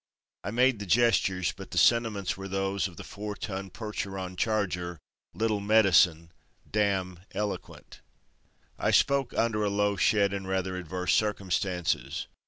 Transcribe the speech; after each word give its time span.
I 0.43 0.49
made 0.49 0.79
the 0.79 0.87
gestures, 0.87 1.53
but 1.55 1.69
the 1.69 1.77
sentiments 1.77 2.35
were 2.35 2.47
those 2.47 2.87
of 2.87 2.97
the 2.97 3.03
four 3.03 3.35
ton 3.35 3.69
Percheron 3.69 4.35
charger, 4.35 4.97
Little 5.35 5.59
Medicine, 5.59 6.31
dam 6.67 7.19
Eloquent. 7.35 8.01
I 8.79 8.89
spoke 8.89 9.31
under 9.35 9.63
a 9.63 9.69
low 9.69 9.95
shed 9.97 10.33
and 10.33 10.47
rather 10.47 10.75
adverse 10.75 11.13
circumstances. 11.13 12.25